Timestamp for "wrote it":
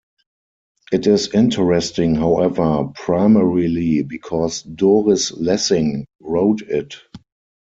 6.19-6.95